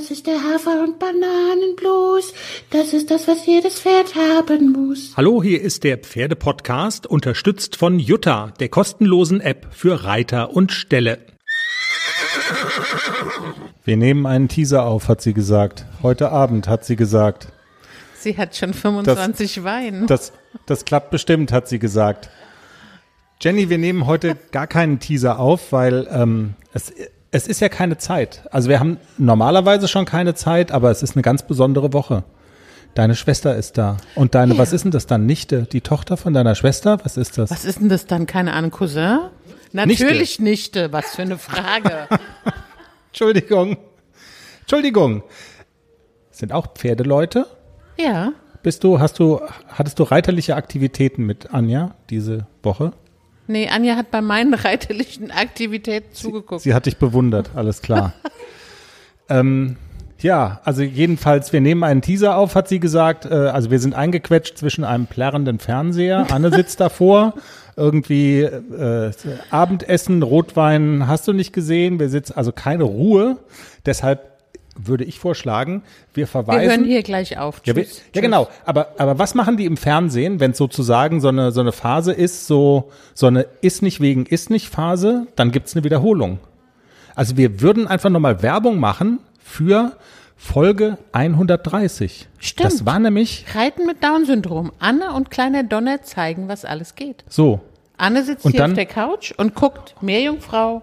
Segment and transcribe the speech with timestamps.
[0.00, 2.32] Das ist der Hafer- und Bananenblues.
[2.70, 5.12] Das ist das, was jedes Pferd haben muss.
[5.14, 11.18] Hallo, hier ist der Pferdepodcast, unterstützt von Jutta, der kostenlosen App für Reiter und Ställe.
[13.84, 15.84] Wir nehmen einen Teaser auf, hat sie gesagt.
[16.02, 17.48] Heute Abend hat sie gesagt.
[18.14, 20.06] Sie hat schon 25 Wein.
[20.06, 20.32] Das,
[20.64, 22.30] das klappt bestimmt, hat sie gesagt.
[23.42, 26.90] Jenny, wir nehmen heute gar keinen Teaser auf, weil ähm, es,
[27.30, 28.42] es ist ja keine Zeit.
[28.50, 32.24] Also wir haben normalerweise schon keine Zeit, aber es ist eine ganz besondere Woche.
[32.94, 33.98] Deine Schwester ist da.
[34.16, 34.58] Und deine, Ja.
[34.58, 35.24] was ist denn das dann?
[35.26, 35.62] Nichte?
[35.62, 36.98] Die Tochter von deiner Schwester?
[37.04, 37.50] Was ist das?
[37.50, 38.26] Was ist denn das dann?
[38.26, 39.20] Keine Ahnung, Cousin?
[39.72, 40.92] Natürlich Nichte.
[40.92, 42.08] Was für eine Frage.
[43.10, 43.76] Entschuldigung.
[44.62, 45.22] Entschuldigung.
[46.32, 47.46] Sind auch Pferdeleute?
[47.98, 48.32] ja.
[48.62, 52.92] Bist du, hast du, hattest du reiterliche Aktivitäten mit Anja diese Woche?
[53.50, 56.62] Nee, Anja hat bei meinen reiterlichen Aktivitäten zugeguckt.
[56.62, 58.12] Sie hat dich bewundert, alles klar.
[59.28, 59.76] ähm,
[60.20, 63.24] ja, also jedenfalls, wir nehmen einen Teaser auf, hat sie gesagt.
[63.24, 66.26] Äh, also wir sind eingequetscht zwischen einem plärrenden Fernseher.
[66.30, 67.34] Anne sitzt davor.
[67.76, 69.10] Irgendwie äh,
[69.50, 71.98] Abendessen, Rotwein hast du nicht gesehen.
[71.98, 73.38] Wir sitzen also keine Ruhe.
[73.84, 74.39] Deshalb
[74.86, 75.82] würde ich vorschlagen,
[76.14, 76.70] wir Wir verweisen.
[76.70, 77.60] hören hier gleich auf.
[77.64, 78.02] Ja, wir, Tschüss.
[78.14, 78.48] ja genau.
[78.64, 82.12] Aber, aber was machen die im Fernsehen, wenn es sozusagen so eine, so eine Phase
[82.12, 86.38] ist, so, so eine ist nicht wegen ist nicht Phase, dann gibt's eine Wiederholung.
[87.14, 89.92] Also wir würden einfach nochmal Werbung machen für
[90.36, 92.28] Folge 130.
[92.38, 92.64] Stimmt.
[92.66, 94.72] Das war nämlich Reiten mit Down-Syndrom.
[94.78, 97.24] Anne und kleiner Donner zeigen, was alles geht.
[97.28, 97.60] so.
[97.98, 100.80] Anne sitzt Und hier dann- auf der Couch und guckt Meerjungfrau.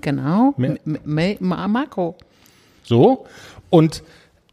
[0.00, 0.54] Genau.
[1.04, 2.16] Ma- Marco.
[2.84, 3.26] So.
[3.70, 4.02] Und,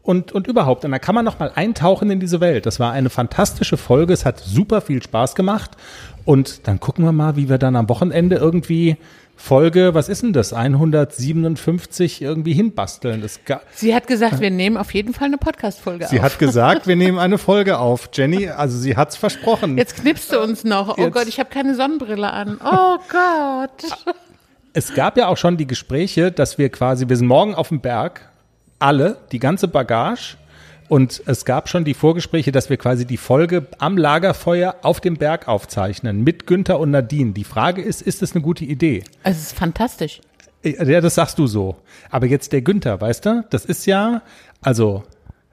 [0.02, 0.84] und, und überhaupt.
[0.84, 2.66] Und da kann man noch mal eintauchen in diese Welt.
[2.66, 4.12] Das war eine fantastische Folge.
[4.12, 5.72] Es hat super viel Spaß gemacht.
[6.24, 8.96] Und dann gucken wir mal, wie wir dann am Wochenende irgendwie
[9.40, 10.52] Folge, was ist denn das?
[10.52, 13.20] 157 irgendwie hinbasteln.
[13.22, 13.38] Das
[13.74, 16.10] Sie hat gesagt, wir nehmen auf jeden Fall eine Podcast-Folge auf.
[16.10, 18.10] sie hat gesagt, wir nehmen eine Folge auf.
[18.12, 19.78] Jenny, also sie hat's versprochen.
[19.78, 20.98] Jetzt knipst du uns noch.
[20.98, 22.58] Oh Jetzt- Gott, ich habe keine Sonnenbrille an.
[22.64, 24.14] Oh Gott.
[24.78, 27.80] Es gab ja auch schon die Gespräche, dass wir quasi, wir sind morgen auf dem
[27.80, 28.30] Berg,
[28.78, 30.36] alle, die ganze Bagage.
[30.88, 35.16] Und es gab schon die Vorgespräche, dass wir quasi die Folge am Lagerfeuer auf dem
[35.16, 37.32] Berg aufzeichnen mit Günther und Nadine.
[37.32, 39.02] Die Frage ist, ist das eine gute Idee?
[39.24, 40.20] Es ist fantastisch.
[40.62, 41.74] Äh, Ja, das sagst du so.
[42.08, 43.44] Aber jetzt der Günther, weißt du?
[43.50, 44.22] Das ist ja,
[44.62, 45.02] also,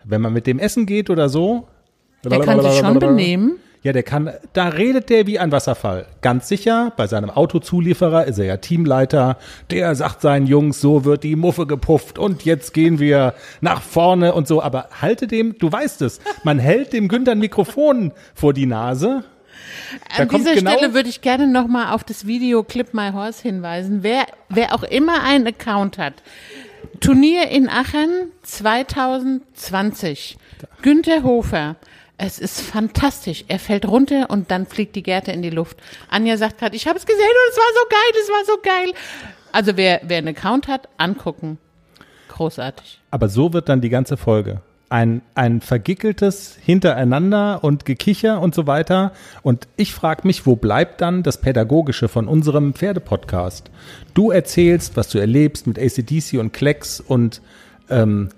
[0.04, 1.68] wenn man mit dem Essen geht oder so.
[2.24, 3.58] Der kann sich schon benehmen.
[3.86, 6.08] Ja, der kann, da redet der wie ein Wasserfall.
[6.22, 9.38] Ganz sicher, bei seinem Autozulieferer ist er ja Teamleiter.
[9.70, 14.34] Der sagt seinen Jungs, so wird die Muffe gepufft und jetzt gehen wir nach vorne
[14.34, 14.60] und so.
[14.64, 19.24] Aber halte dem, du weißt es, man hält dem Günther ein Mikrofon vor die Nase.
[20.18, 23.44] Da An dieser genau- Stelle würde ich gerne nochmal auf das Video Clip My Horse
[23.44, 24.00] hinweisen.
[24.02, 26.16] Wer, wer auch immer einen Account hat.
[27.02, 30.38] Turnier in Aachen 2020.
[30.82, 31.76] Günther Hofer.
[32.18, 33.44] Es ist fantastisch.
[33.50, 35.78] Er fällt runter und dann fliegt die Gerte in die Luft.
[36.10, 38.62] Anja sagt gerade, ich habe es gesehen und es war so geil, es war so
[38.62, 38.94] geil.
[39.52, 41.58] Also wer, wer einen Account hat, angucken.
[42.30, 43.00] Großartig.
[43.12, 44.62] Aber so wird dann die ganze Folge.
[44.90, 49.14] Ein, ein vergickeltes Hintereinander und Gekicher und so weiter.
[49.42, 53.72] Und ich frage mich, wo bleibt dann das Pädagogische von unserem Pferdepodcast?
[54.14, 57.42] Du erzählst, was du erlebst mit ACDC und Klecks und
[57.90, 58.30] ähm,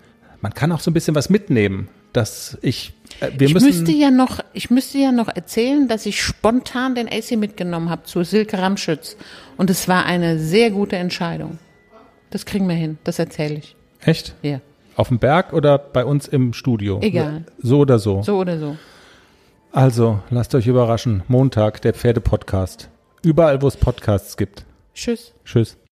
[0.42, 1.90] man kann auch so ein bisschen was mitnehmen.
[2.14, 6.96] Dass ich, wir Ich müsste ja noch, ich müsste ja noch erzählen, dass ich spontan
[6.96, 9.18] den AC mitgenommen habe zu Silke Ramschütz.
[9.58, 11.60] Und es war eine sehr gute Entscheidung.
[12.30, 13.76] Das kriegen wir hin, das erzähle ich.
[14.02, 14.36] echt?
[14.42, 14.60] Ja.
[14.96, 17.00] Auf dem Berg oder bei uns im Studio?
[17.02, 17.46] Egal.
[17.62, 18.24] So oder so.
[18.24, 18.76] So oder so.
[19.72, 21.22] Also, lasst euch überraschen.
[21.28, 22.90] Montag, der Pferdepodcast.
[23.22, 24.66] Überall, wo es Podcasts gibt.
[24.96, 25.34] Tschüss.
[25.46, 25.78] Tschüss.